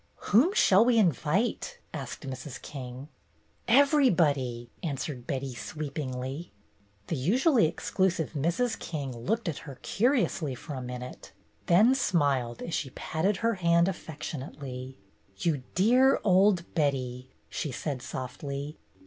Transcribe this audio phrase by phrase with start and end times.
[0.31, 2.59] "Whom shall we invite?" asked Mrs.
[2.59, 3.07] King.
[3.67, 6.51] "Everybody!" answered Betty, sweepingly.
[7.07, 8.79] 44 BETTY BAIRD'S GOLDEN YEAR The usually exclusive Mrs.
[8.79, 11.33] King looked at her curiously for a minute,
[11.67, 14.97] then smiled as she patted her hand affectionately.
[15.37, 18.79] "You dear old Betty!'' she said softly.